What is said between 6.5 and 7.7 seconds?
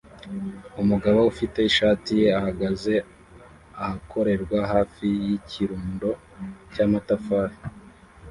cyamatafari